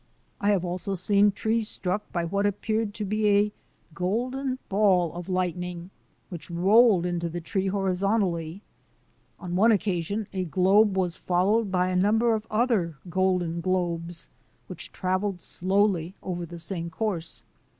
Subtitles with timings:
[0.39, 3.51] I have also seen trees struck by what appeared to be a
[3.93, 5.91] golden ball of lightning
[6.29, 8.63] which rolled in to the tree horizontally.
[9.39, 14.27] On one occasion a globe was followed by a number of other golden globes
[14.65, 17.43] which travelled slowly over the same course.